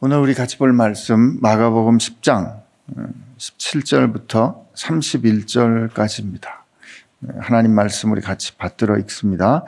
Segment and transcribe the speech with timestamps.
[0.00, 2.60] 오늘 우리 같이 볼 말씀 마가복음 10장
[3.36, 6.46] 17절부터 31절까지입니다.
[7.40, 9.64] 하나님 말씀 우리 같이 받들어 읽습니다.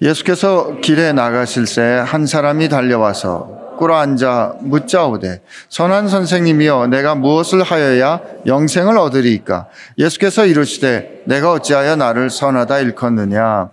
[0.00, 8.98] 예수께서 길에 나가실 새한 사람이 달려와서 꿇어 앉아 묻자오되 선한 선생님이여 내가 무엇을 하여야 영생을
[8.98, 13.70] 얻으리이까 예수께서 이르시되 내가 어찌하여 나를 선하다 일컫느냐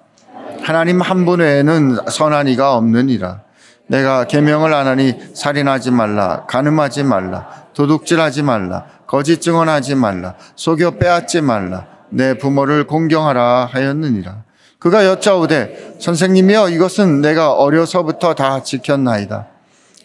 [0.62, 3.42] 하나님 한 분 외에는 선한 이가 없느니라
[3.90, 11.42] 내가 계명을 안 하니 살인하지 말라 간음하지 말라 도둑질하지 말라 거짓 증언하지 말라 속여 빼앗지
[11.42, 14.44] 말라 내 부모를 공경하라 하였느니라.
[14.80, 19.48] 그가 여짜오되 선생님이여 이것은 내가 어려서부터 다 지켰나이다.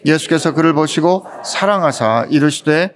[0.05, 2.93] 예수께서 그를 보시고 사랑하사 이르시되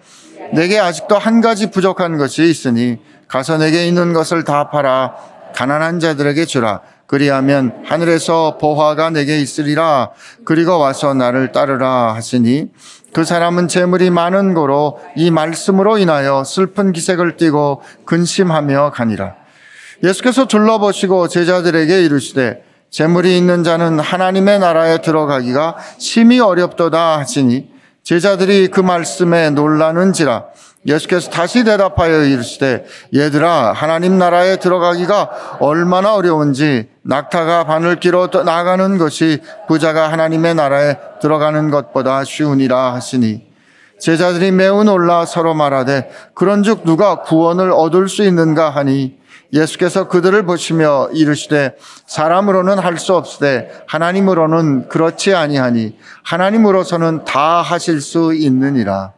[0.54, 2.98] 내게 아직도 한 가지 부족한 것이 있으니
[3.28, 5.16] 가서 내게 있는 것을 다 팔아
[5.56, 10.12] 가난한 자들에게 주라 그리하면 하늘에서 보화가 내게 있으리라.
[10.46, 12.68] 그리고 와서 나를 따르라 하시니
[13.14, 19.34] 그 사람은 재물이 많은 고로 이 말씀으로 인하여 슬픈 기색을 띠고 근심하며 가니라.
[20.04, 27.72] 예수께서 둘러보시고 제자들에게 이르시되 재물이 있는 자는 하나님의 나라에 들어가기가 심히 어렵도다 하시니
[28.10, 30.46] 제자들이 그 말씀에 놀라는지라
[30.88, 40.12] 예수께서 다시 대답하여 이르시되 얘들아 하나님 나라에 들어가기가 얼마나 어려운지 낙타가 바늘기로 나가는 것이 부자가
[40.12, 43.48] 하나님의 나라에 들어가는 것보다 쉬우니라 하시니.
[44.00, 49.19] 제자들이 매우 놀라 서로 말하되 그런즉 누가 구원을 얻을 수 있는가 하니
[49.54, 58.34] 예수께서 그들을 보시며 이르시되 사람으로는 할 수 없으되 하나님으로는 그렇지 아니하니 하나님으로서는 다 하실 수
[58.34, 59.14] 있느니라.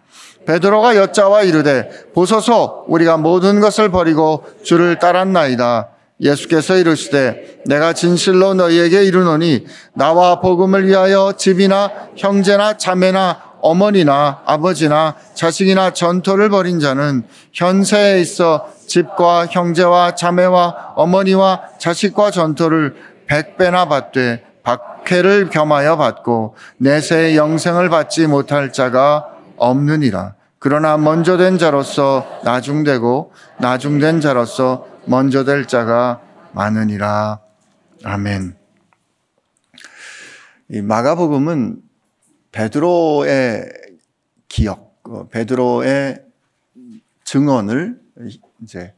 [0.46, 5.90] 베드로가 여자와 이르되 보소서 우리가 모든 것을 버리고 주를 따랐나이다.
[6.20, 9.66] 예수께서 이르시되 내가 진실로 너희에게 이르노니
[9.96, 17.23] 나와 복음을 위하여 집이나 형제나 자매나 어머니나 아버지나 자식이나 전토를 벌인 자는
[17.54, 22.96] 현세에 있어 집과 형제와 자매와 어머니와 자식과 전토를
[23.28, 29.28] 백배나 받되 박해를 겸하여 받고 내세의 영생을 받지 못할 자가
[29.58, 30.36] 없느니라.
[30.59, 36.19] 그러나 먼저 된 자로서 나중되고 나중된 자로서 먼저 될 자가
[36.52, 37.40] 많으니라.
[38.03, 38.56] 아멘.
[40.69, 41.78] 이 마가복음은
[42.51, 43.72] 베드로의
[44.47, 46.23] 기억, 어, 베드로의
[47.23, 48.01] 증언을
[48.62, 48.94] 이제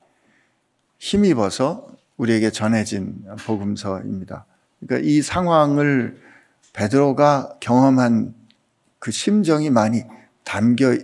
[1.00, 1.88] 힘입어서
[2.18, 4.46] 우리에게 전해진 복음서입니다.
[4.80, 6.22] 그러니까 이 상황을
[6.74, 8.34] 베드로가 경험한
[9.00, 10.04] 그 심정이 많이
[10.44, 10.98] 담겨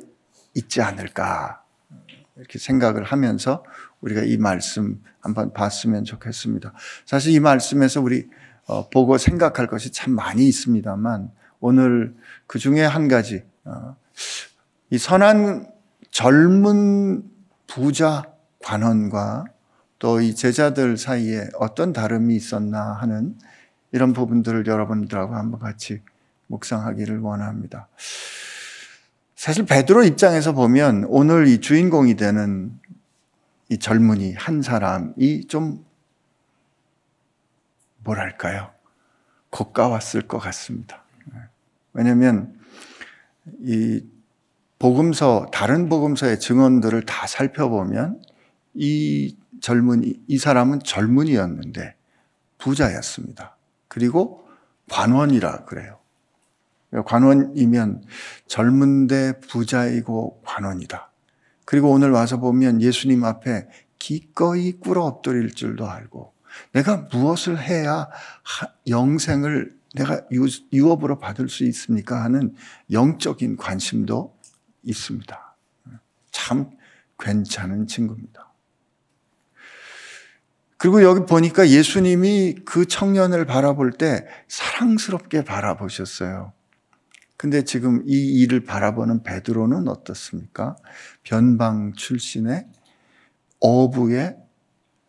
[0.54, 1.64] 있지 않을까
[2.36, 3.64] 이렇게 생각을 하면서
[4.02, 6.74] 우리가 이 말씀 한번 봤으면 좋겠습니다.
[7.06, 8.28] 사실 이 말씀에서 우리
[8.66, 12.16] 어, 보고 생각할 것이 참 많이 있습니다만 오늘
[12.48, 13.96] 그 중에 한 가지 어,
[14.90, 15.72] 이 선한
[16.12, 17.24] 젊은
[17.68, 18.24] 부자
[18.64, 19.46] 관원과
[20.00, 23.38] 또 이 제자들 사이에 어떤 다름이 있었나 하는
[23.92, 26.02] 이런 부분들을 여러분들하고 한번 같이
[26.48, 27.90] 묵상하기를 원합니다.
[29.36, 32.80] 사실 베드로 입장에서 보면 오늘 이 주인공이 되는
[33.70, 35.86] 이 젊은이 한 사람이 좀
[38.04, 38.72] 뭐랄까요?
[39.50, 41.04] 고가왔을 것 같습니다.
[42.00, 42.58] 왜냐하면
[43.60, 44.02] 이
[44.80, 48.22] 복음서 다른 복음서의 증언들을 다 살펴보면
[48.74, 51.96] 이 젊은이 이 사람은 젊은이였는데
[52.58, 53.58] 부자였습니다.
[53.90, 54.48] 그리고
[54.90, 56.00] 관원이라 그래요.
[57.06, 58.06] 관원이면
[58.48, 61.12] 젊은데 부자이고 관원이다.
[61.66, 63.68] 그리고 오늘 와서 보면 예수님 앞에
[64.00, 66.34] 기꺼이 꿇어 엎드릴 줄도 알고
[66.72, 68.08] 내가 무엇을 해야
[68.88, 70.22] 영생을 내가
[70.72, 72.24] 유업으로 받을 수 있습니까?
[72.24, 72.54] 하는
[72.92, 74.38] 영적인 관심도
[74.84, 75.56] 있습니다.
[76.32, 76.72] 참
[77.18, 78.54] 괜찮은 친구입니다.
[80.78, 86.54] 그리고 여기 보니까 예수님이 그 청년을 바라볼 때 사랑스럽게 바라보셨어요.
[87.36, 90.76] 근데 지금 이 일을 바라보는 베드로는 어떻습니까?
[91.24, 92.66] 변방 출신의
[93.60, 94.38] 어부의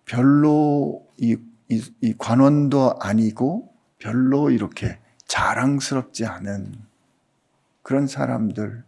[0.04, 1.36] 별로 이,
[1.68, 3.69] 이, 이 관원도 아니고
[4.00, 6.74] 별로 이렇게 자랑스럽지 않은
[7.82, 8.82] 그런 사람들,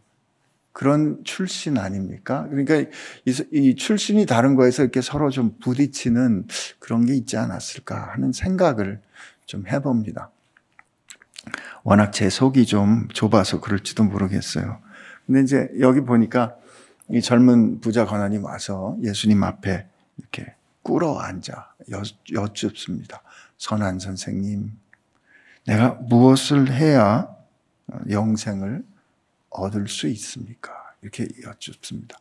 [0.73, 2.49] 그런 출신 아닙니까?
[2.49, 2.76] 그러니까
[3.25, 6.47] 이, 이, 출신이 다른 거에서 이렇게 서로 좀 부딪히는
[6.79, 9.00] 그런 게 있지 않았을까 하는 생각을
[9.47, 10.31] 좀 해봅니다.
[11.85, 14.81] 워낙 제 속이 좀 좁아서 그럴지도 모르겠어요.
[15.26, 16.56] 근데 이제 여기 보니까
[17.11, 19.87] 이 젊은 부자 권한이 와서 예수님 앞에
[20.17, 23.23] 이렇게 꿇어 앉아 여, 쭙습니다
[23.58, 24.73] 선한 선생님,
[25.67, 27.29] 내가 무엇을 해야
[28.11, 28.85] 영생을
[29.50, 30.73] 얻을 수 있습니까?
[31.03, 32.17] 이렇게 여쭙습니다.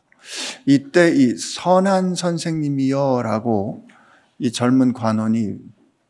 [0.66, 3.88] 이때 이 선한 선생님이여라고
[4.38, 5.56] 이 젊은 관원이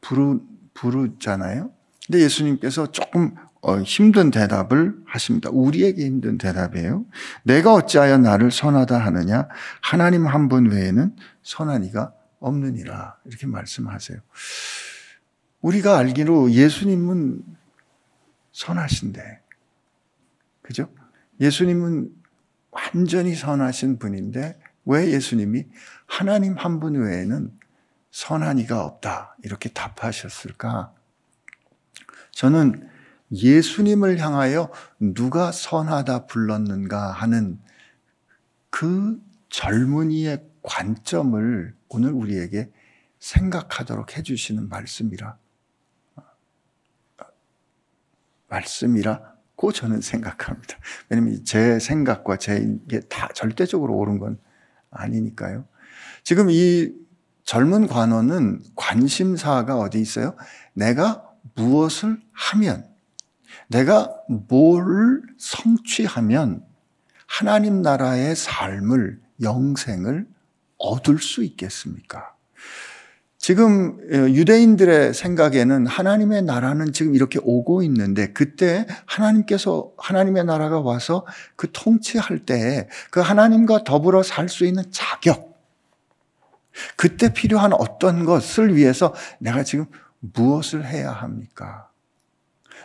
[0.00, 0.40] 부르,
[0.74, 1.70] 부르잖아요.
[2.06, 5.48] 근데 예수님께서 조금 어, 힘든 대답을 하십니다.
[5.52, 7.04] 우리에게 힘든 대답이에요.
[7.44, 9.48] 내가 어찌하여 나를 선하다 하느냐?
[9.80, 11.14] 하나님 한 분 외에는
[11.44, 13.18] 선한 이가 없느니라.
[13.24, 14.18] 이렇게 말씀하세요.
[15.62, 17.42] 우리가 알기로 예수님은
[18.52, 19.40] 선하신데,
[20.60, 20.92] 그죠?
[21.40, 22.14] 예수님은
[22.70, 25.66] 완전히 선하신 분인데, 왜 예수님이
[26.06, 27.58] 하나님 한 분 외에는
[28.10, 29.36] 선한 이가 없다.
[29.42, 30.92] 이렇게 답하셨을까?
[32.32, 32.88] 저는
[33.30, 37.58] 예수님을 향하여 누가 선하다 불렀는가 하는
[38.70, 39.18] 그
[39.48, 42.70] 젊은이의 관점을 오늘 우리에게
[43.20, 45.36] 생각하도록 해주시는 말씀이라,
[48.52, 50.76] 말씀이라고 저는 생각합니다.
[51.08, 54.38] 왜냐면 제 생각과 제게다 절대적으로 옳은 건
[54.90, 55.64] 아니니까요.
[56.22, 56.92] 지금 이
[57.44, 60.36] 젊은 관원은 관심사가 어디 있어요?
[60.74, 62.86] 내가 무엇을 하면,
[63.68, 66.64] 내가 뭘 성취하면
[67.26, 70.26] 하나님 나라의 삶을, 영생을
[70.78, 72.36] 얻을 수 있겠습니까?
[73.42, 81.68] 지금 유대인들의 생각에는 하나님의 나라는 지금 이렇게 오고 있는데 그때 하나님께서 하나님의 나라가 와서 그
[81.72, 85.60] 통치할 때에 그 하나님과 더불어 살 수 있는 자격
[86.94, 89.86] 그때 필요한 어떤 것을 위해서 내가 지금
[90.20, 91.88] 무엇을 해야 합니까?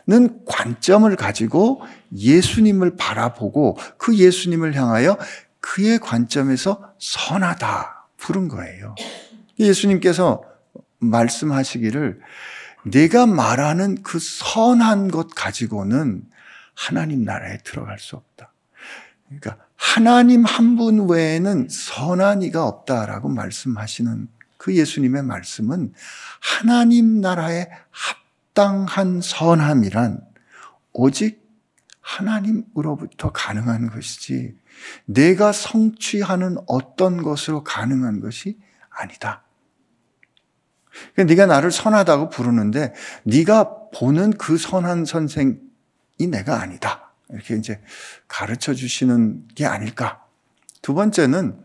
[0.08, 1.82] 는 관점을 가지고
[2.16, 5.20] 예수님을 바라보고 그 예수님을 향하여
[5.60, 8.96] 그의 관점에서 선하다 부른 거예요.
[9.60, 10.44] 예수님께서
[11.00, 12.20] 말씀하시기를
[12.86, 16.24] 내가 말하는 그 선한 것 가지고는
[16.74, 18.52] 하나님 나라에 들어갈 수 없다.
[19.26, 24.28] 그러니까 하나님 한 분 외에는 선한 이가 없다라고 말씀하시는
[24.58, 25.94] 그 예수님의 말씀은
[26.40, 30.22] 하나님 나라에 합당한 선함이란
[30.94, 31.46] 오직
[32.02, 34.56] 하나님으로부터 가능한 것이지
[35.06, 38.60] 내가 성취하는 어떤 것으로 가능한 것이
[38.90, 39.44] 아니다.
[41.14, 45.58] 그러니까 네가 나를 선하다고 부르는데 네가 보는 그 선한 선생이
[46.30, 47.12] 내가 아니다.
[47.30, 47.82] 이렇게 이제
[48.28, 50.24] 가르쳐 주시는 게 아닐까.
[50.82, 51.58] 두 번째는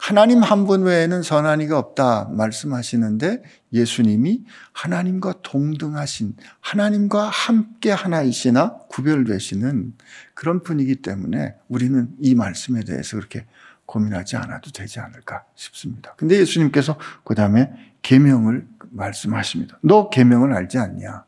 [0.00, 3.42] 하나님 한 분 외에는 선한 이가 없다 말씀하시는데
[3.74, 9.92] 예수님이 하나님과 동등하신 하나님과 함께 하나이시나 구별되시는
[10.32, 13.44] 그런 분이기 때문에 우리는 이 말씀에 대해서 그렇게
[13.84, 16.14] 고민하지 않아도 되지 않을까 싶습니다.
[16.16, 19.78] 근데 예수님께서 그 다음에 계명을 말씀하십니다.
[19.82, 21.24] 너 계명을 알지 않냐?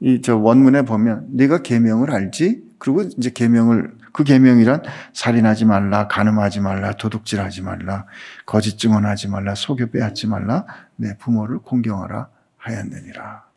[0.00, 2.62] 이 저 원문에 보면 네가 계명을 알지?
[2.78, 4.82] 그리고 이제 계명을 그 계명이란
[5.12, 8.06] 살인하지 말라, 간음하지 말라, 도둑질하지 말라,
[8.46, 10.66] 거짓 증언하지 말라, 속여 빼앗지 말라,
[10.96, 13.48] 내 부모를 공경하라 하였느니라.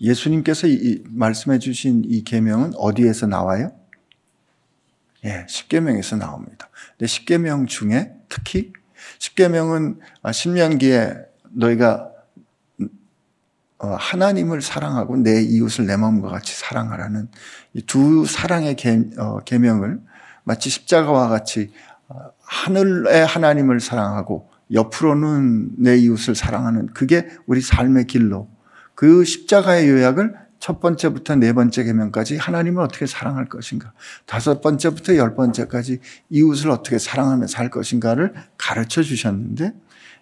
[0.00, 3.72] 예수님께서 이 말씀해 주신 이 계명은 어디에서 나와요?
[5.24, 6.68] 예, 십계명에서 나옵니다.
[6.92, 8.72] 근데 십계명 중에 특히
[9.18, 10.00] 십계명은
[10.32, 11.14] 신명기에
[11.52, 12.10] 너희가
[13.78, 17.28] 어, 하나님을 사랑하고 내 이웃을 내 마음과 같이 사랑하라는
[17.86, 18.76] 두 사랑의
[19.18, 20.00] 어, 계명을
[20.44, 21.72] 마치 십자가와 같이
[22.08, 28.48] 어, 하늘의 하나님을 사랑하고 옆으로는 내 이웃을 사랑하는 그게 우리 삶의 길로
[28.94, 33.92] 그 십자가의 요약을 첫 번째부터 네 번째 계명까지 하나님을 어떻게 사랑할 것인가,
[34.24, 39.72] 다섯 번째부터 열 번째까지 이웃을 어떻게 사랑하며 살 것인가를 가르쳐 주셨는데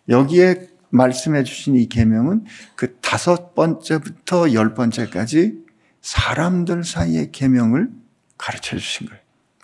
[0.09, 2.45] 여기에 말씀해 주신 이 계명은
[2.77, 5.65] 그 다섯 번째부터 열 번째까지
[6.03, 7.89] 사람들 사이의 계명을
[8.37, 9.21] 가르쳐 주신 거예요.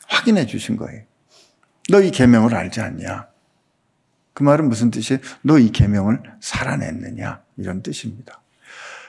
[0.09, 1.03] 확인해 주신 거예요.
[1.91, 3.29] 너 이 계명을 알지 않냐?
[4.33, 5.21] 그 말은 무슨 뜻이에요?
[5.43, 7.43] 너 이 계명을 살아냈느냐?
[7.57, 8.41] 이런 뜻입니다.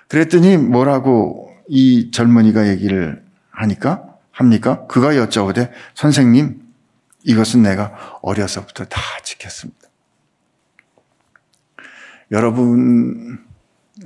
[0.07, 4.85] 그랬더니 뭐라고 이 젊은이가 얘기를 하니까 합니까?
[4.87, 6.61] 그가 여쭤보되 선생님
[7.23, 9.79] 이것은 내가 어려서부터 다 지켰습니다.
[12.31, 13.45] 여러분,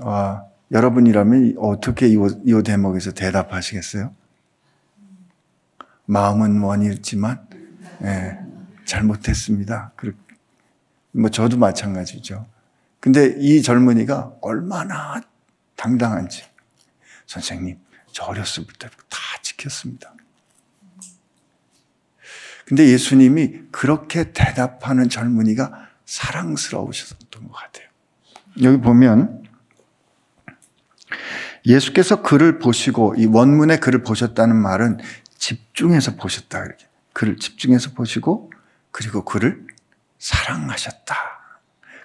[0.01, 4.11] 아, 여러분이라면 어떻게 이, 이 대목에서 대답하시겠어요?
[6.05, 7.47] 마음은 원이었지만,
[8.03, 8.39] 예,
[8.85, 9.93] 잘못했습니다.
[11.11, 12.45] 뭐, 저도 마찬가지죠.
[12.99, 15.21] 근데 이 젊은이가 얼마나
[15.75, 16.43] 당당한지.
[17.27, 17.79] 선생님,
[18.11, 20.13] 저 어렸을 때부터 다 지켰습니다.
[22.65, 27.87] 근데 예수님이 그렇게 대답하는 젊은이가 사랑스러우셨던 것 같아요.
[28.63, 29.43] 여기 보면
[31.65, 34.99] 예수께서 그를 보시고 이 원문의 그를 보셨다는 말은
[35.37, 38.51] 집중해서 보셨다 이렇게 그를 집중해서 보시고
[38.91, 39.65] 그리고 그를
[40.19, 41.15] 사랑하셨다.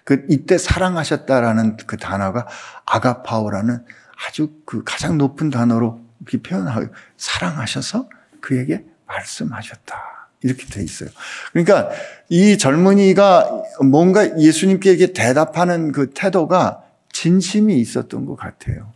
[0.05, 2.47] 그 이때 사랑하셨다라는 그 단어가
[2.85, 3.85] 아가파오라는
[4.27, 6.01] 아주 그 가장 높은 단어로
[6.43, 8.09] 표현하고 사랑하셔서
[8.41, 10.11] 그에게 말씀하셨다.
[10.43, 11.11] 이렇게 돼 있어요.
[11.53, 11.91] 그러니까
[12.29, 13.51] 이 젊은이가
[13.85, 18.93] 뭔가 예수님께 대답하는 그 태도가 진심이 있었던 것 같아요.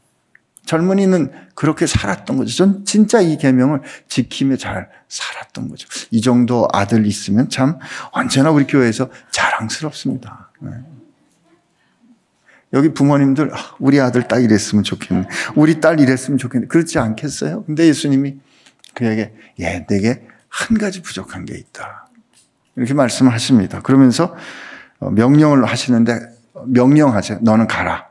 [0.67, 2.55] 젊은이는 그렇게 살았던 거죠.
[2.57, 5.87] 전 진짜 이 계명을 지키며 잘 살았던 거죠.
[6.11, 7.79] 이 정도 아들 있으면 참
[8.13, 10.51] 언제나 우리 교회에서 자랑스럽습니다.
[12.75, 12.79] 네.
[12.79, 15.29] 여기 부모님들 아, 우리 아들 딱 이랬으면 좋겠네.
[15.55, 16.67] 우리 딸 이랬으면 좋겠네.
[16.67, 17.65] 그렇지 않겠어요?
[17.65, 18.41] 근데 예수님이
[18.95, 22.09] 그에게 예, 내게 한 가지 부족한 게 있다.
[22.77, 23.81] 이렇게 말씀을 하십니다.
[23.81, 24.35] 그러면서
[24.99, 26.21] 어, 명령을 하시는데
[26.67, 27.39] 명령하세요.
[27.43, 28.09] 너는 가라.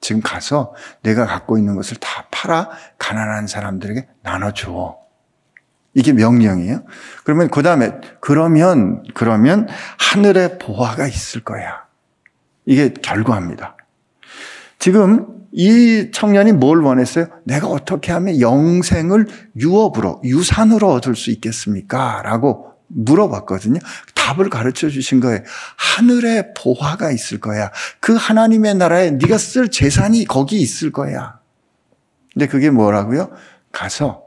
[0.00, 4.98] 지금 가서 내가 갖고 있는 것을 다 팔아 가난한 사람들에게 나눠줘.
[5.94, 6.84] 이게 명령이에요.
[7.24, 11.84] 그러면 그 다음에 그러면 그러면 하늘의 보화가 있을 거야.
[12.64, 13.76] 이게 결과입니다.
[14.82, 17.28] 지금 이 청년이 뭘 원했어요?
[17.44, 22.20] 내가 어떻게 하면 영생을 유업으로 유산으로 얻을 수 있겠습니까?
[22.22, 23.78] 라고 물어봤거든요.
[24.16, 25.38] 답을 가르쳐 주신 거예요.
[25.76, 27.70] 하늘에 보화가 있을 거야.
[28.00, 31.38] 그 하나님의 나라에 네가 쓸 재산이 거기 있을 거야.
[32.32, 33.30] 근데 그게 뭐라고요?
[33.70, 34.26] 가서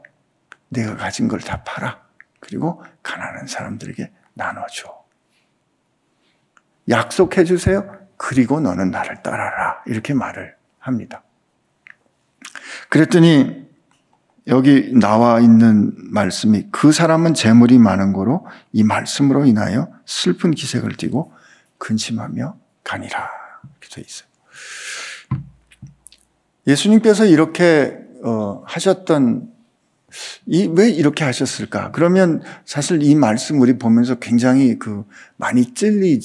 [0.70, 1.98] 내가 가진 걸 다 팔아.
[2.40, 4.88] 그리고 가난한 사람들에게 나눠줘.
[6.88, 8.05] 약속해 주세요.
[8.16, 9.82] 그리고 너는 나를 따라라.
[9.86, 11.22] 이렇게 말을 합니다.
[12.88, 13.66] 그랬더니
[14.46, 21.32] 여기 나와 있는 말씀이 그 사람은 재물이 많은 거로 이 말씀으로 인하여 슬픈 기색을 띠고
[21.78, 23.28] 근심하며 가니라.
[23.80, 24.28] 이렇게 돼 있어요.
[26.66, 29.52] 예수님께서 이렇게 어, 하셨던
[30.46, 31.90] 이 왜 이렇게 하셨을까?
[31.90, 35.04] 그러면 사실 이 말씀 우리 보면서 굉장히 그
[35.36, 36.20] 많이 찔리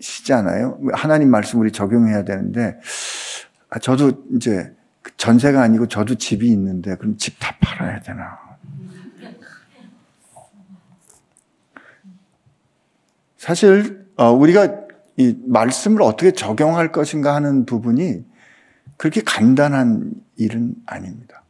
[0.00, 0.78] 시잖아요.
[0.92, 2.78] 하나님 말씀 우리 적용해야 되는데
[3.68, 4.72] 아, 저도 이제
[5.16, 8.38] 전세가 아니고 저도 집이 있는데 그럼 집 다 팔아야 되나?
[13.36, 18.24] 사실 어, 우리가 이 말씀을 어떻게 적용할 것인가 하는 부분이
[18.96, 21.42] 그렇게 간단한 일은 아닙니다.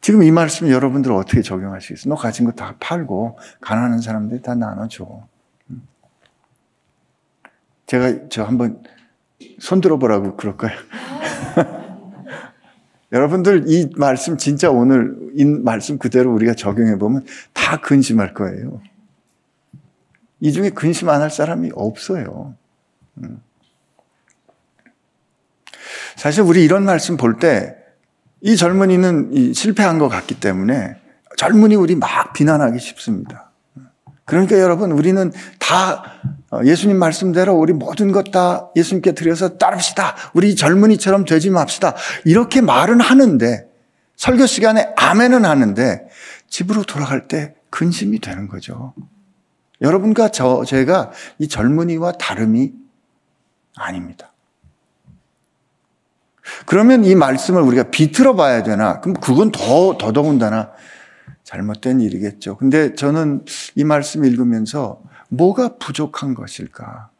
[0.00, 2.14] 지금 이 말씀 여러분들 어떻게 적용하시겠어요?
[2.14, 5.26] 너 가진 거 다 팔고 가난한 사람들 다 나눠줘.
[7.90, 7.96] 음.
[7.96, 8.82] 제가 저 한번
[9.58, 10.72] 손 들어 보라고 그럴까요?
[13.12, 18.80] 여러분들 이 말씀 진짜 오늘 이 말씀 그대로 우리가 적용해 보면 다 근심할 거예요.
[20.38, 22.54] 이 중에 근심 안 할 사람이 없어요.
[23.18, 23.42] 음.
[26.16, 27.76] 사실 우리 이런 말씀 볼 때
[28.42, 30.96] 이 젊은이는 실패한 것 같기 때문에
[31.36, 33.49] 젊은이 우리 막 비난하기 쉽습니다.
[34.30, 36.04] 그러니까 여러분 우리는 다
[36.52, 40.14] 어, 예수님 말씀대로 우리 모든 것 다 예수님께 드려서 따릅시다.
[40.34, 41.94] 우리 젊은이처럼 되지 맙시다.
[42.24, 43.68] 이렇게 말은 하는데
[44.16, 46.06] 설교 시간에 아멘은 하는데
[46.48, 48.94] 집으로 돌아갈 때 근심이 되는 거죠.
[49.80, 52.72] 여러분과 저 제가 이 젊은이와 다름이
[53.76, 54.32] 아닙니다.
[56.66, 59.00] 그러면 이 말씀을 우리가 비틀어 봐야 되나?
[59.00, 60.70] 그럼 그건 더 더더군다나
[61.50, 62.56] 잘못된 일이겠죠.
[62.56, 67.10] 근데 저는 이 말씀 읽으면서 뭐가 부족한 것일까?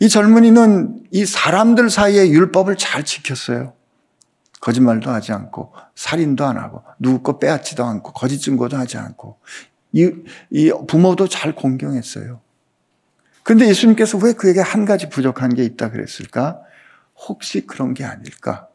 [0.00, 3.74] 이 젊은이는 이 사람들 사이에 율법을 잘 지켰어요.
[4.60, 9.38] 거짓말도 하지 않고, 살인도 안 하고, 누구 거 빼앗지도 않고, 거짓 증거도 하지 않고,
[9.92, 10.10] 이,
[10.50, 12.40] 이 부모도 잘 공경했어요.
[13.44, 16.60] 근데 예수님께서 왜 그에게 한 가지 부족한 게 있다 그랬을까?
[17.28, 18.68] 혹시 그런 게 아닐까?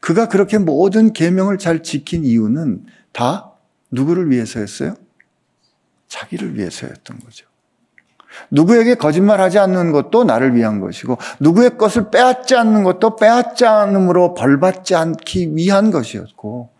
[0.00, 3.52] 그가 그렇게 모든 계명을 잘 지킨 이유는 다
[3.90, 4.94] 누구를 위해서였어요?
[6.08, 7.46] 자기를 위해서였던 거죠.
[8.50, 14.94] 누구에게 거짓말하지 않는 것도 나를 위한 것이고 누구의 것을 빼앗지 않는 것도 빼앗지 않음으로 벌받지
[14.94, 16.70] 않기 위한 것이었고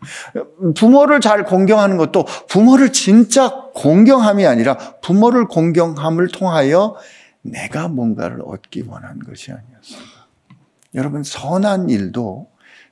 [0.75, 6.95] 부모를 잘 공경하는 것도 부모를 진짜 공경함이 아니라 부모를 공경함을 통하여
[7.41, 10.27] 내가 뭔가를 얻기 원한 것이 아니었습니다.
[10.95, 12.49] 여러분 선한 일도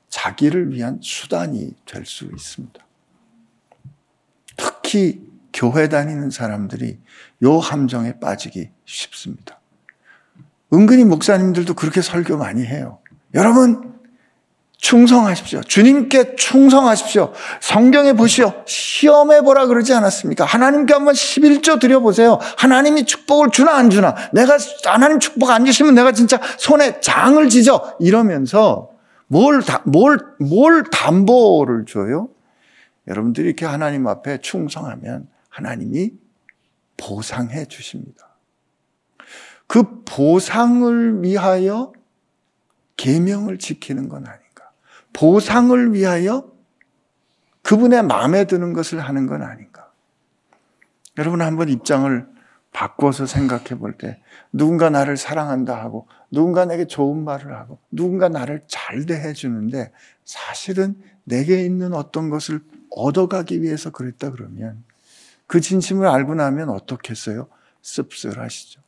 [0.10, 2.87] 자기를 위한 수단이 될 수 있습니다.
[4.88, 5.20] 특히
[5.52, 6.98] 교회 다니는 사람들이
[7.44, 9.60] 요 함정에 빠지기 쉽습니다.
[10.74, 13.00] 은근히 목사님들도 그렇게 설교 많이 해요.
[13.34, 13.96] 여러분,
[14.78, 15.62] 충성하십시오.
[15.62, 17.34] 주님께 충성하십시오.
[17.60, 18.54] 성경에 보시오.
[18.66, 20.46] 시험해 보라 그러지 않았습니까?
[20.46, 22.40] 하나님께 한번 11조 드려보세요.
[22.58, 24.16] 하나님이 축복을 주나 안 주나.
[24.32, 27.98] 내가 하나님 축복 안 주시면 내가 진짜 손에 장을 지져.
[28.00, 28.92] 이러면서
[29.28, 32.30] 뭘, 뭘, 뭘 담보를 줘요?
[33.08, 36.14] 여러분들이 이렇게 하나님 앞에 충성하면 하나님이
[36.98, 38.28] 보상해 주십니다.
[39.68, 41.94] 그 보상을 위하여
[42.96, 44.72] 계명을 지키는 건 아닌가?
[45.14, 46.52] 보상을 위하여
[47.62, 49.92] 그분의 마음에 드는 것을 하는 건 아닌가?
[51.18, 52.28] 여러분 한번 입장을
[52.72, 54.22] 바꿔서 생각해 볼 때
[54.52, 59.92] 누군가 나를 사랑한다 하고 누군가 내게 좋은 말을 하고 누군가 나를 잘 대해 주는데
[60.26, 64.84] 사실은 내게 있는 어떤 것을 얻어가기 위해서 그랬다 그러면
[65.46, 67.48] 그 진심을 알고 나면 어떻겠어요?
[67.82, 68.82] 씁쓸하시죠.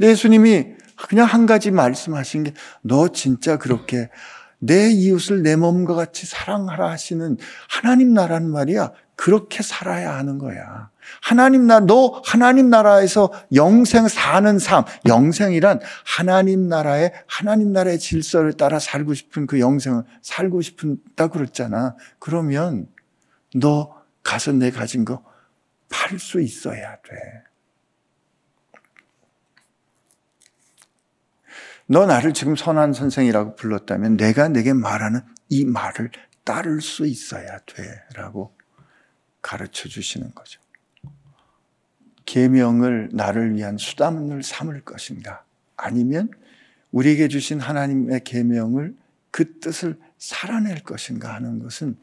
[0.00, 0.74] 예수님이
[1.08, 4.10] 그냥 한 가지 말씀하신 게 너 진짜 그렇게
[4.58, 7.36] 내 이웃을 내 몸과 같이 사랑하라 하시는
[7.68, 8.92] 하나님 나라는 말이야.
[9.14, 10.90] 그렇게 살아야 하는 거야.
[11.20, 18.78] 하나님 나라, 너 하나님 나라에서 영생 사는 삶, 영생이란 하나님 나라의, 하나님 나라의 질서를 따라
[18.78, 21.96] 살고 싶은 그 영생을 살고 싶다 그랬잖아.
[22.20, 22.86] 그러면
[23.54, 25.28] 너 가서 내 가진 거
[25.88, 27.44] 팔 수 있어야 돼.
[31.86, 36.10] 너 나를 지금 선한 선생이라고 불렀다면 내가 내게 말하는 이 말을
[36.44, 38.04] 따를 수 있어야 돼.
[38.14, 38.54] 라고
[39.40, 40.60] 가르쳐 주시는 거죠.
[42.26, 45.44] 계명을 나를 위한 수단을 삼을 것인가?
[45.76, 46.30] 아니면
[46.90, 48.94] 우리에게 주신 하나님의 계명을
[49.30, 51.96] 그 뜻을 살아낼 것인가 하는 것은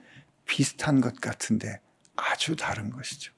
[0.46, 1.80] 비슷한 것 같은데
[2.16, 3.34] 아주 다른 것이죠.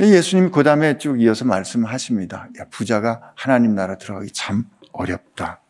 [0.00, 2.48] 예수님이 그 다음에 쭉 이어서 말씀하십니다.
[2.58, 5.60] 야, 부자가 하나님 나라 들어가기 참 어렵다.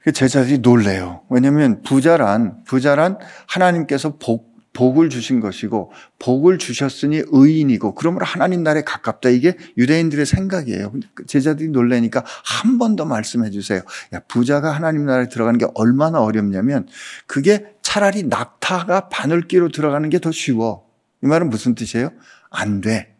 [0.00, 1.22] 그 제자들이 놀래요.
[1.28, 4.47] 왜냐하면 부자란 부자란 하나님께서 복
[4.78, 10.92] 복을 주신 것이고 복을 주셨으니 의인이고 그러므로 하나님 나라에 가깝다 이게 유대인들의 생각이에요.
[11.26, 13.80] 제자들이 놀래니까 한 번 더 말씀해 주세요.
[14.14, 16.86] 야 부자가 하나님 나라에 들어가는 게 얼마나 어렵냐면
[17.26, 20.86] 그게 차라리 낙타가 바늘기로 들어가는 게 더 쉬워.
[21.24, 22.10] 이 말은 무슨 뜻이에요?
[22.50, 23.16] 안 돼.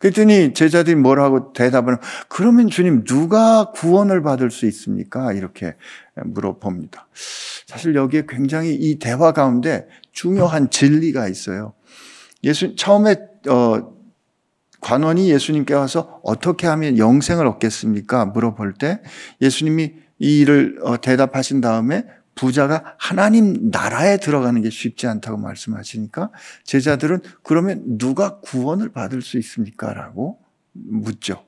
[0.00, 5.32] 그랬더니 제자들이 뭐라고 대답을 그러면 주님 누가 구원을 받을 수 있습니까?
[5.34, 5.76] 이렇게
[6.24, 7.06] 물어봅니다.
[7.66, 11.74] 사실 여기에 굉장히 이 대화 가운데 중요한 진리가 있어요.
[12.42, 13.16] 예수 처음에
[13.48, 14.00] 어
[14.80, 18.24] 관원이 예수님께 와서 어떻게 하면 영생을 얻겠습니까?
[18.24, 19.02] 물어볼 때
[19.42, 26.30] 예수님이 이 일을 어, 대답하신 다음에 부자가 하나님 나라에 들어가는 게 쉽지 않다고 말씀하시니까
[26.64, 29.92] 제자들은 그러면 누가 구원을 받을 수 있습니까?
[29.92, 30.40] 라고
[30.72, 31.44] 묻죠.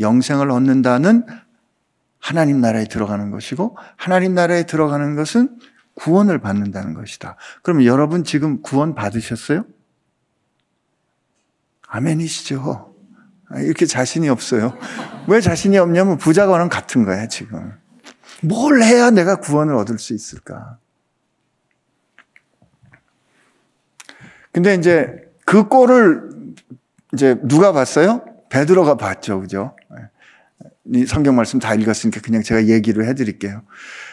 [0.00, 1.26] 영생을 얻는다는
[2.18, 5.58] 하나님 나라에 들어가는 것이고 하나님 나라에 들어가는 것은
[5.94, 7.36] 구원을 받는다는 것이다.
[7.62, 9.64] 그럼 여러분 지금 구원 받으셨어요?
[11.86, 12.94] 아멘이시죠?
[13.58, 14.76] 이렇게 자신이 없어요.
[15.28, 17.72] 왜 자신이 없냐면 부자가는 같은 거야, 지금.
[18.44, 20.78] 뭘 해야 내가 구원을 얻을 수 있을까?
[24.52, 26.30] 근데 이제 그 꼴을
[27.12, 28.24] 이제 누가 봤어요?
[28.50, 29.40] 베드로가 봤죠.
[29.40, 29.74] 그죠?
[30.92, 33.62] 이 성경 말씀 다 읽었으니까 그냥 제가 얘기를 해 드릴게요.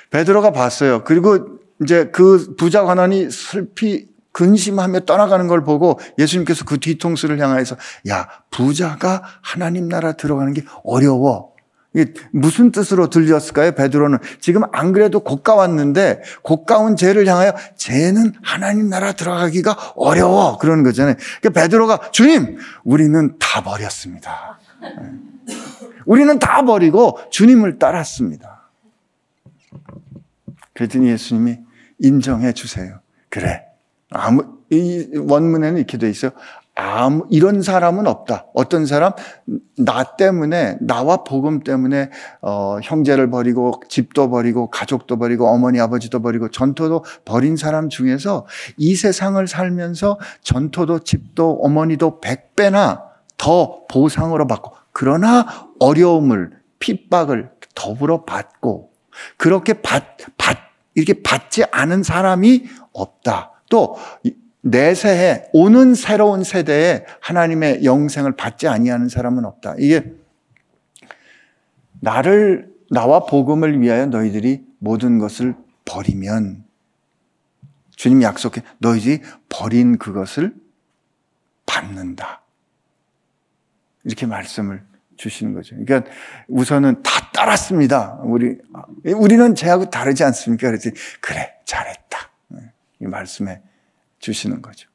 [0.09, 1.03] 베드로가 봤어요.
[1.03, 7.75] 그리고 이제 그 부자 관원이 슬피 근심하며 떠나가는 걸 보고 예수님께서 그 뒤통수를 향하여서
[8.09, 11.50] 야, 부자가 하나님 나라 들어가는 게 어려워.
[12.31, 13.73] 무슨 뜻으로 들렸을까요?
[13.73, 21.15] 베드로는 지금 안 그래도 고가왔는데 고가운 죄를 향하여 죄는 하나님 나라 들어가기가 어려워 그러는 거잖아요.
[21.41, 24.59] 그러니까 베드로가 주님 우리는 다 버렸습니다.
[26.05, 28.69] 우리는 다 버리고 주님을 따랐습니다.
[30.73, 31.59] 그랬더니 예수님이
[31.99, 32.99] 인정해 주세요.
[33.29, 33.65] 그래.
[34.09, 36.31] 아무 이 원문에는 이렇게 돼 있어요.
[36.75, 38.47] 아무 이런 사람은 없다.
[38.53, 39.11] 어떤 사람
[39.77, 42.09] 나 때문에 나와 복음 때문에
[42.41, 48.95] 어, 형제를 버리고 집도 버리고 가족도 버리고 어머니 아버지도 버리고 전토도 버린 사람 중에서 이
[48.95, 53.03] 세상을 살면서 전토도 집도 어머니도 백배나
[53.37, 55.45] 더 보상으로 받고 그러나
[55.79, 58.91] 어려움을 핍박을 더불어 받고
[59.37, 60.57] 그렇게 받, 받
[60.95, 63.51] 이렇게 받지 않은 사람이 없다.
[63.69, 63.95] 또
[64.61, 69.75] 내세에 오는 새로운 세대에 하나님의 영생을 받지 아니하는 사람은 없다.
[69.79, 70.13] 이게
[71.99, 76.63] 나를 나와 복음을 위하여 너희들이 모든 것을 버리면
[77.95, 80.53] 주님 약속해 너희들이 버린 그것을
[81.65, 82.41] 받는다.
[84.03, 84.83] 이렇게 말씀을
[85.17, 85.75] 주시는 거죠.
[85.77, 86.11] 그러니까
[86.47, 88.19] 우선은 다 따랐습니다.
[88.23, 88.57] 우리
[89.05, 90.67] 우리는 제하고 다르지 않습니까?
[90.67, 92.17] 그랬더니 그래 잘했다.
[93.01, 93.61] 이 말씀에
[94.21, 94.89] 주시는 거죠.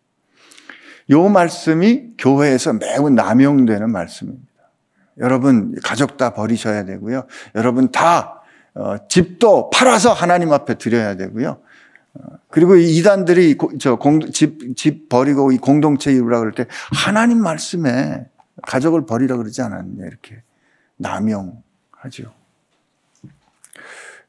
[1.11, 4.47] 요 말씀이 교회에서 매우 남용되는 말씀입니다.
[5.19, 7.27] 여러분 가족 다 버리셔야 되고요.
[7.55, 8.43] 여러분 다
[8.75, 11.61] 어, 집도 팔아서 하나님 앞에 드려야 되고요.
[12.15, 18.27] 어, 그리고 이단들이 저 공, 집, 집 버리고 이 공동체 이루라 그럴 때 하나님 말씀에
[18.63, 20.43] 가족을 버리라 그러지 않았냐 이렇게
[20.97, 22.35] 남용하죠.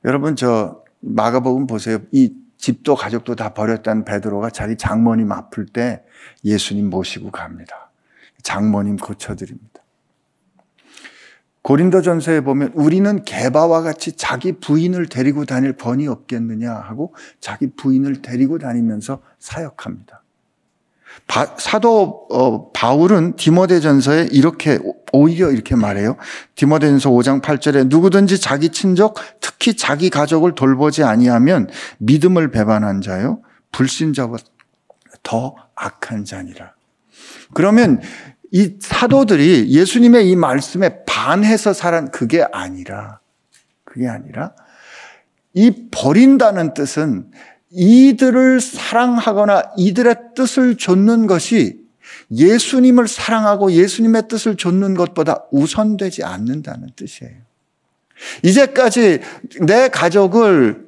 [0.05, 1.99] 여러분 저 마가복음 보세요.
[2.11, 6.03] 이 집도 가족도 다 버렸다는 베드로가 자기 장모님 아플 때
[6.43, 7.91] 예수님 모시고 갑니다.
[8.43, 9.83] 장모님 고쳐드립니다.
[11.61, 18.57] 고린도전서에 보면 우리는 개바와 같이 자기 부인을 데리고 다닐 권이 없겠느냐 하고 자기 부인을 데리고
[18.57, 20.23] 다니면서 사역합니다.
[21.25, 24.79] 바, 사도 어, 바울은 디모데전서에 이렇게
[25.11, 26.17] 오히려 이렇게 말해요.
[26.55, 34.43] 디모데전서 5장 8절에 누구든지 자기 친족 특히 자기 가족을 돌보지 아니하면 믿음을 배반한 자요 불신자보다
[35.23, 36.73] 더 악한 자니라.
[37.53, 38.01] 그러면
[38.51, 43.19] 이 사도들이 예수님의 이 말씀에 반해서 살은 그게 아니라
[43.83, 44.53] 그게 아니라
[45.53, 47.31] 이 버린다는 뜻은
[47.77, 51.85] 이들을 사랑하거나 이들의 뜻을 좇는 것이
[52.31, 57.35] 예수님을 사랑하고 예수님의 뜻을 좇는 것보다 우선되지 않는다는 뜻이에요.
[58.43, 59.19] 이제까지
[59.61, 60.87] 내 가족을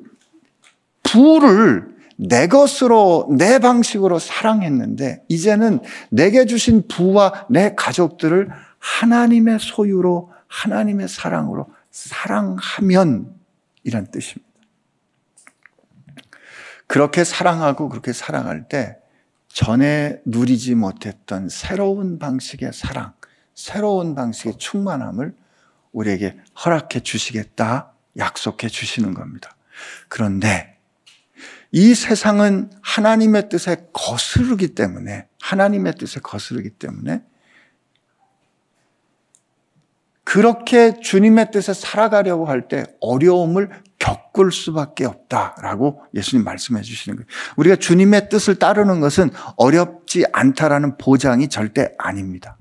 [1.04, 8.49] 부를 내 것으로 내 방식으로 사랑했는데 이제는 내게 주신 부와 내 가족들을
[8.80, 13.36] 하나님의 소유로 하나님의 사랑으로 사랑하면
[13.84, 14.49] 이란 뜻입니다.
[16.89, 18.97] 그렇게 사랑하고 그렇게 사랑할 때
[19.47, 23.13] 전에 누리지 못했던 새로운 방식의 사랑,
[23.54, 25.36] 새로운 방식의 충만함을
[25.91, 29.56] 우리에게 허락해 주시겠다 약속해 주시는 겁니다.
[30.08, 30.80] 그런데
[31.71, 37.21] 이 세상은 하나님의 뜻에 거스르기 때문에, 하나님의 뜻에 거스르기 때문에
[40.23, 43.69] 그렇게 주님의 뜻에 살아가려고 할 때 어려움을
[44.00, 47.28] 겪을 수밖에 없다라고 예수님 말씀해 주시는 거예요.
[47.58, 52.58] 우리가 주님의 뜻을 따르는 것은 어렵지 않다라는 보장이 절대 아닙니다.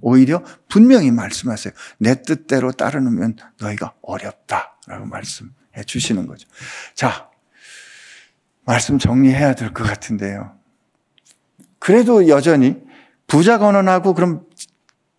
[0.00, 1.72] 오히려 분명히 말씀하세요.
[1.98, 5.50] 내 뜻대로 따르면 너희가 어렵다라고 말씀해
[5.84, 6.48] 주시는 거죠.
[6.94, 7.28] 자,
[8.64, 10.56] 말씀 정리해야 될 것 같은데요.
[11.78, 12.76] 그래도 여전히
[13.26, 14.44] 부자 건원하고 그럼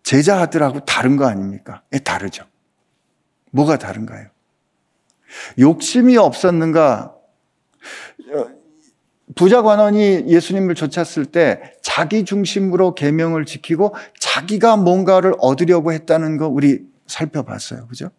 [0.02, 1.82] 제자들하고 다른 거 아닙니까?
[1.92, 2.44] 예, 다르죠.
[3.52, 4.28] 뭐가 다른가요?
[5.58, 7.14] 욕심이 없었는가?
[9.34, 16.80] 부자 관원이 예수님을 쫓았을 때 자기 중심으로 계명을 지키고 자기가 뭔가를 얻으려고 했다는 거 우리
[17.06, 17.86] 살펴봤어요.
[17.88, 18.10] 그죠?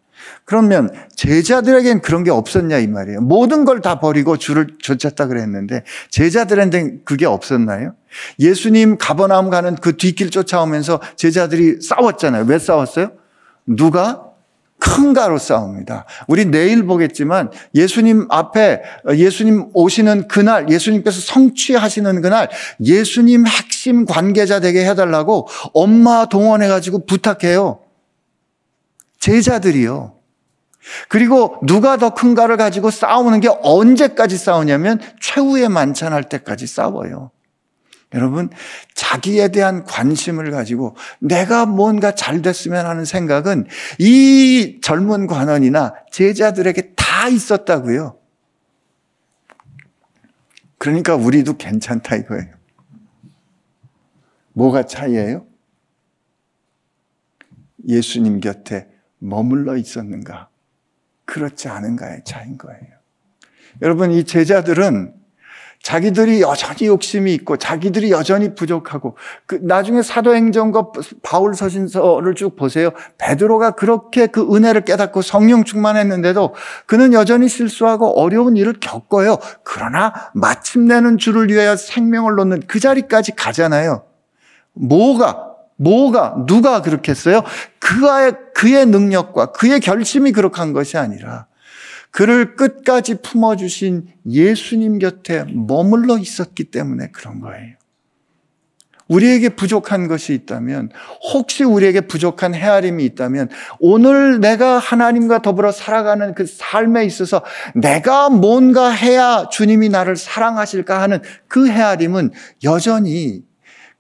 [0.44, 3.22] 그러면 제자들에겐 그런 게 없었냐 이 말이에요.
[3.22, 7.96] 모든 걸 다 버리고 주를 쫓았다 그랬는데 제자들한테는 그게 없었나요?
[8.40, 12.44] 예수님 가버나움 가는 그 뒷길 쫓아오면서 제자들이 싸웠잖아요.
[12.46, 13.12] 왜 싸웠어요?
[13.66, 14.29] 누가
[14.80, 16.06] 큰 가로 싸웁니다.
[16.28, 22.50] 우리 내일 보겠지만 예수님 앞에 예수님 오시는 그날 예수님께서 성취하시는 그날
[22.84, 27.80] 예수님 핵심 관계자 되게 해달라고 엄마 동원해 가지고 부탁해요.
[29.20, 30.14] 제자들이요.
[31.08, 37.32] 그리고 누가 더 큰가를 가지고 싸우는 게 언제까지 싸우냐면 최후의 만찬할 때까지 싸워요.
[38.14, 38.50] 여러분,
[38.96, 43.68] 자기에 대한 관심을 가지고 내가 뭔가 잘 됐으면 하는 생각은
[44.00, 48.18] 이 젊은 관원이나 제자들에게 다 있었다고요.
[50.80, 52.56] 그러니까 우리도 괜찮다 이거예요.
[54.54, 55.46] 뭐가 차이예요?
[57.88, 58.88] 예수님 곁에
[59.20, 60.50] 머물러 있었는가?
[61.26, 62.82] 그렇지 않은가의 차인 거예요.
[63.84, 65.19] 여러분, 이 제자들은
[65.82, 69.16] 자기들이 여전히 욕심이 있고 자기들이 여전히 부족하고
[69.46, 70.92] 그 나중에 사도행전과
[71.24, 72.92] 바울 서신서를 쭉 보세요.
[73.18, 76.54] 베드로가 그렇게 그 은혜를 깨닫고 성령 충만했는데도
[76.86, 79.38] 그는 여전히 실수하고 어려운 일을 겪어요.
[79.64, 84.04] 그러나 마침내는 주를 위하여 생명을 놓는 그 자리까지 가잖아요.
[84.74, 87.42] 뭐가 뭐가 누가 그렇게 했어요?
[87.80, 91.48] 그의 그의 능력과 그의 결심이 그렇게 한 것이 아니라
[92.12, 97.76] 그를 끝까지 품어주신 예수님 곁에 머물러 있었기 때문에 그런 거예요.
[99.10, 100.92] 우리에게 부족한 것이 있다면,
[101.34, 107.44] 혹시 우리에게 부족한 헤아림이 있다면, 오늘 내가 하나님과 더불어 살아가는 그 삶에 있어서
[107.74, 112.32] 내가 뭔가 해야 주님이 나를 사랑하실까 하는 그 헤아림은
[112.64, 113.44] 여전히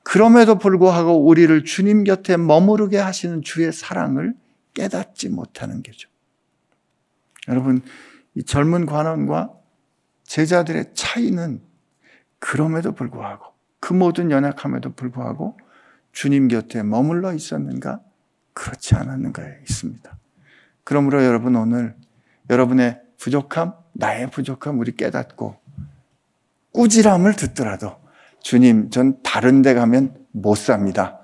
[0.03, 4.33] 그럼에도 불구하고 우리를 주님 곁에 머무르게 하시는 주의 사랑을
[4.73, 6.08] 깨닫지 못하는 게죠.
[7.49, 7.81] 여러분,
[8.35, 9.51] 이 젊은 관원과
[10.23, 11.61] 제자들의 차이는
[12.39, 13.45] 그럼에도 불구하고
[13.79, 15.57] 그 모든 연약함에도 불구하고
[16.11, 18.01] 주님 곁에 머물러 있었는가?
[18.53, 20.17] 그렇지 않았는가에 있습니다.
[20.83, 21.95] 그러므로 여러분 오늘
[22.49, 25.57] 여러분의 부족함, 나의 부족함 우리 깨닫고
[26.73, 27.97] 꾸지람을 듣더라도
[28.41, 31.18] 주님, 전 다른 데 가면 못 삽니다.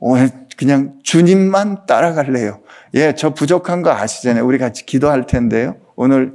[0.00, 2.60] 오늘 그냥 주님만 따라갈래요.
[2.94, 4.44] 예, 저 부족한 거 아시잖아요.
[4.44, 5.76] 우리 같이 기도할 텐데요.
[5.94, 6.32] 오늘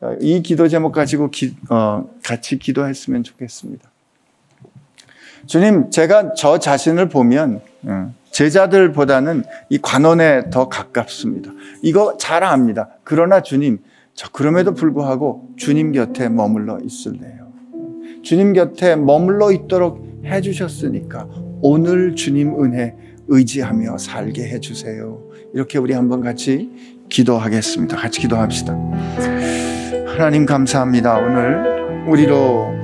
[0.00, 3.90] 어, 이 기도 제목 가지고 기, 어, 같이 기도했으면 좋겠습니다.
[5.46, 11.50] 주님, 제가 저 자신을 보면 어, 제자들보다는 이 관원에 더 가깝습니다.
[11.82, 12.90] 이거 잘 압니다.
[13.02, 13.78] 그러나 주님,
[14.14, 17.50] 저 그럼에도 불구하고 주님 곁에 머물러 있을래요.
[18.22, 22.94] 주님 곁에 머물러 있도록 해주셨으니까 오늘 주님 은혜
[23.28, 25.22] 의지하며 살게 해주세요.
[25.54, 26.70] 이렇게 우리 한번 같이
[27.08, 27.96] 기도하겠습니다.
[27.96, 28.76] 같이 기도합시다.
[30.06, 31.18] 하나님 감사합니다.
[31.18, 32.80] 오늘 우리로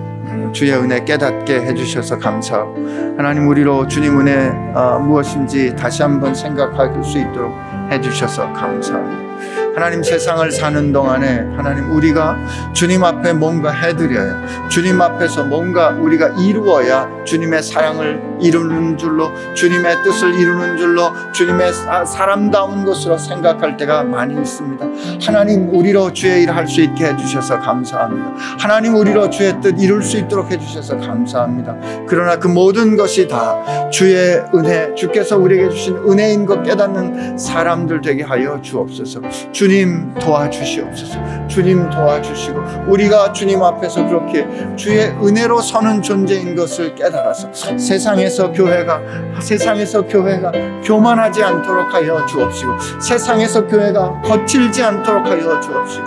[0.52, 2.74] 주의 은혜 깨닫게 해주셔서 감사하고
[3.16, 7.52] 하나님 우리로 주님 은혜 어, 무엇인지 다시 한번 생각할 수 있도록
[7.90, 9.65] 해주셔서 감사합니다.
[9.76, 12.38] 하나님 세상을 사는 동안에 하나님 우리가
[12.72, 20.34] 주님 앞에 뭔가 해드려야 주님 앞에서 뭔가 우리가 이루어야 주님의 사랑을 이루는 줄로 주님의 뜻을
[20.34, 21.72] 이루는 줄로 주님의
[22.06, 24.86] 사람다운 것으로 생각할 때가 많이 있습니다.
[25.22, 28.34] 하나님 우리로 주의 일을 할 수 있게 해주셔서 감사합니다.
[28.58, 31.76] 하나님 우리로 주의 뜻 이룰 수 있도록 해주셔서 감사합니다.
[32.08, 38.24] 그러나 그 모든 것이 다 주의 은혜 주께서 우리에게 주신 은혜인 것 깨닫는 사람들 되게
[38.24, 39.20] 하여 주옵소서.
[39.52, 41.48] 주 주님 도와주시옵소서.
[41.48, 49.00] 주님 도와주시고 우리가 주님 앞에서 그렇게 주의 은혜로 서는 존재인 것을 깨달아서 세상에서 교회가
[49.40, 50.52] 세상에서 교회가
[50.84, 56.06] 교만하지 않도록 하여 주옵시고 세상에서 교회가 거칠지 않도록 하여 주옵시고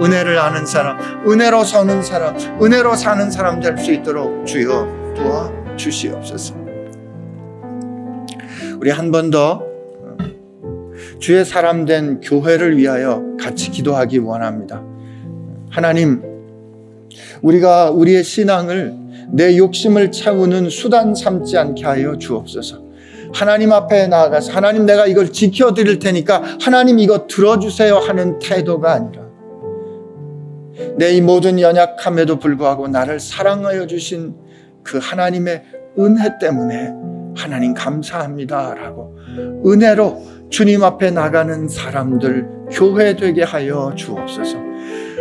[0.00, 0.98] 은혜를 아는 사람,
[1.28, 6.54] 은혜로 서는 사람, 은혜로 사는 사람 될 수 있도록 주여 도와 주시옵소서.
[8.78, 9.71] 우리 한 번 더
[11.22, 14.82] 주의 사람 된 교회를 위하여 같이 기도하기 원합니다.
[15.70, 16.20] 하나님,
[17.42, 18.92] 우리가 우리의 신앙을
[19.30, 22.82] 내 욕심을 채우는 수단 삼지 않게 하여 주옵소서.
[23.32, 29.22] 하나님 앞에 나아가서 하나님 내가 이걸 지켜드릴 테니까 하나님 이거 들어주세요 하는 태도가 아니라
[30.98, 34.34] 내 이 모든 연약함에도 불구하고 나를 사랑하여 주신
[34.82, 35.62] 그 하나님의
[36.00, 36.92] 은혜 때문에
[37.36, 39.16] 하나님 감사합니다 라고
[39.64, 44.58] 은혜로 주님 앞에 나가는 사람들 교회 되게 하여 주옵소서.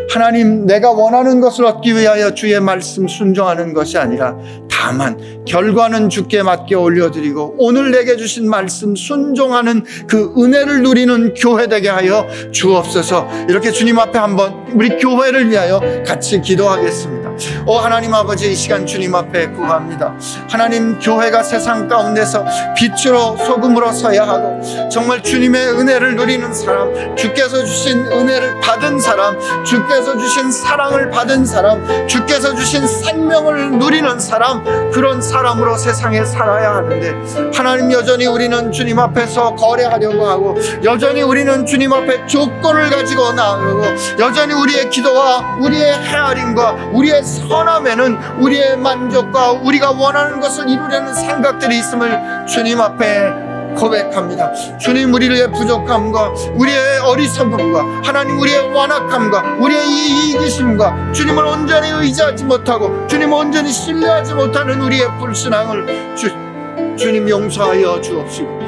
[0.10, 4.38] 하나님, 내가 원하는 것을 얻기 위하여 주의 말씀 순종하는 것이 아니라
[4.70, 11.88] 다만 결과는 주께 맡겨 올려드리고 오늘 내게 주신 말씀 순종하는 그 은혜를 누리는 교회 되게
[11.88, 13.30] 하여 주옵소서.
[13.48, 17.21] 이렇게 주님 앞에 한번 우리 교회를 위하여 같이 기도하겠습니다.
[17.66, 20.14] 오 하나님 아버지 이 시간 주님 앞에 구합니다.
[20.50, 28.06] 하나님 교회가 세상 가운데서 빛으로 소금으로 서야 하고 정말 주님의 은혜를 누리는 사람, 주께서 주신
[28.06, 35.78] 은혜를 받은 사람, 주께서 주신 사랑을 받은 사람, 주께서 주신 생명을 누리는 사람, 그런 사람으로
[35.78, 42.90] 세상에 살아야 하는데 하나님 여전히 우리는 주님 앞에서 거래하려고 하고 여전히 우리는 주님 앞에 조건을
[42.90, 43.84] 가지고 나아가고
[44.20, 52.46] 여전히 우리의 기도와 우리의 헤아림과 우리의 선함에는 우리의 만족과 우리가 원하는 것을 이루려는 생각들이 있음을
[52.46, 54.52] 주님 앞에 고백합니다.
[54.78, 63.34] 주님 우리의 부족함과 우리의 어리석음과 하나님 우리의 완악함과 우리의 이기심과 주님을 온전히 의지하지 못하고 주님을
[63.34, 66.30] 온전히 신뢰하지 못하는 우리의 불신앙을 주,
[66.98, 68.60] 주님 용서하여 주옵시고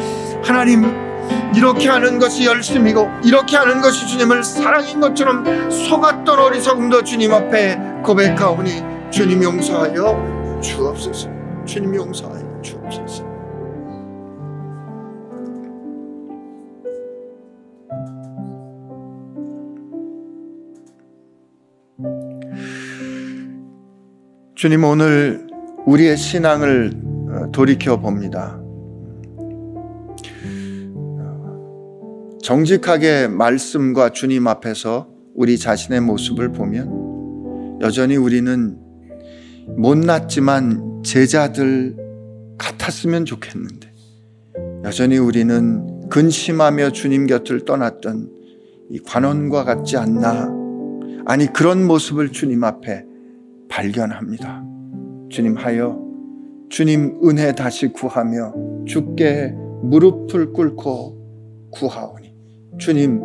[0.43, 1.02] 하나님
[1.55, 9.11] 이렇게 하는 것이 열심이고 이렇게 하는 것이 주님을 사랑인 것처럼 속았던 어리석음도 주님 앞에 고백하오니
[9.11, 11.29] 주님 용서하여 주옵소서
[11.65, 13.33] 주님 용서하여 주옵소서
[24.55, 25.47] 주님 오늘
[25.85, 26.93] 우리의 신앙을
[27.29, 28.62] 어, 돌이켜 봅니다.
[32.43, 38.77] 정직하게 말씀과 주님 앞에서 우리 자신의 모습을 보면 여전히 우리는
[39.77, 41.95] 못났지만 제자들
[42.57, 43.89] 같았으면 좋겠는데
[44.83, 48.29] 여전히 우리는 근심하며 주님 곁을 떠났던
[48.89, 50.53] 이 관원과 같지 않나
[51.25, 53.05] 아니 그런 모습을 주님 앞에
[53.69, 54.65] 발견합니다.
[55.29, 55.97] 주님 하여
[56.67, 58.53] 주님 은혜 다시 구하며
[58.85, 59.53] 주께
[59.83, 62.32] 무릎을 꿇고 구하오니
[62.77, 63.21] 주님,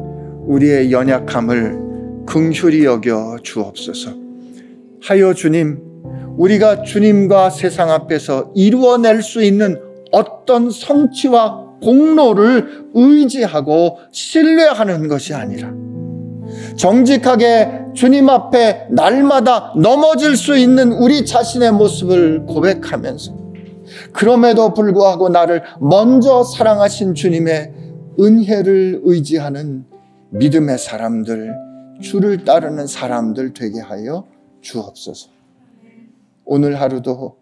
[0.47, 4.11] 우리의 연약함을 긍휼히 여겨 주옵소서.
[5.03, 5.79] 하여 주님,
[6.37, 9.81] 우리가 주님과 세상 앞에서 이루어낼 수 있는
[10.13, 15.73] 어떤 성취와 공로를 의지하고 신뢰하는 것이 아니라
[16.77, 23.37] 정직하게 주님 앞에 날마다 넘어질 수 있는 우리 자신의 모습을 고백하면서
[24.13, 27.73] 그럼에도 불구하고 나를 먼저 사랑하신 주님의
[28.21, 29.85] 은혜를 의지하는
[30.31, 31.55] 믿음의 사람들,
[32.01, 34.27] 주를 따르는 사람들 되게 하여
[34.61, 35.31] 주옵소서.
[36.45, 37.37] 오늘 하루도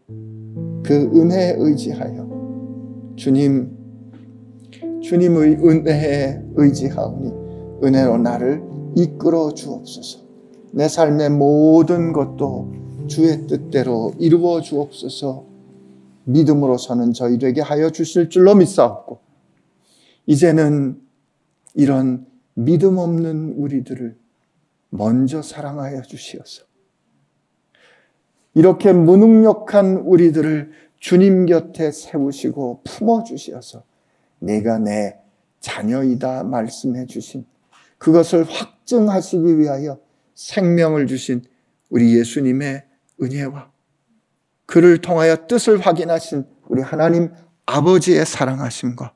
[0.84, 3.74] 그 은혜에 의지하여 주님,
[5.02, 7.32] 주님의 은혜에 의지하오니
[7.82, 8.62] 은혜로 나를
[8.96, 10.26] 이끌어 주옵소서.
[10.72, 12.72] 내 삶의 모든 것도
[13.06, 15.44] 주의 뜻대로 이루어 주옵소서.
[16.24, 19.25] 믿음으로 서는 저희에게 하여 주실 줄로 믿사옵고
[20.26, 21.00] 이제는
[21.74, 24.16] 이런 믿음 없는 우리들을
[24.90, 26.64] 먼저 사랑하여 주시어서
[28.54, 33.84] 이렇게 무능력한 우리들을 주님 곁에 세우시고 품어 주시어서
[34.38, 35.18] 내가 내
[35.60, 37.44] 자녀이다 말씀해 주신
[37.98, 39.98] 그것을 확증하시기 위하여
[40.34, 41.42] 생명을 주신
[41.90, 42.84] 우리 예수님의
[43.22, 43.70] 은혜와
[44.64, 47.32] 그를 통하여 뜻을 확인하신 우리 하나님
[47.66, 49.15] 아버지의 사랑하심과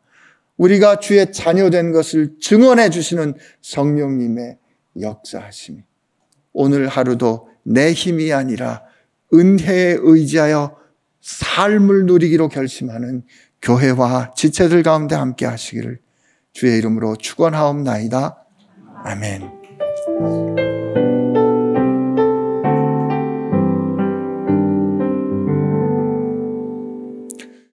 [0.60, 4.58] 우리가 주의 자녀된 것을 증언해 주시는 성령님의
[5.00, 5.82] 역사하심이
[6.52, 8.82] 오늘 하루도 내 힘이 아니라
[9.32, 10.76] 은혜에 의지하여
[11.22, 13.22] 삶을 누리기로 결심하는
[13.62, 15.98] 교회와 지체들 가운데 함께 하시기를
[16.52, 18.44] 주의 이름으로 축원하옵나이다.
[19.04, 20.59] 아멘.